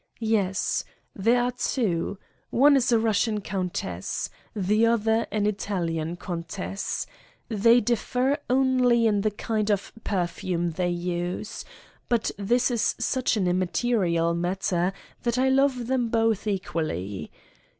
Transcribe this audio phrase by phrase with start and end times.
[0.19, 0.83] Yes:
[1.15, 2.17] there are two.
[2.49, 4.31] One is a Eussian countess.
[4.55, 7.05] The other, an Italian countess.
[7.49, 11.63] They differ only in the kind of perfume they use.
[12.09, 14.91] But this is such an immaterial matter
[15.21, 17.29] that I love them both equally.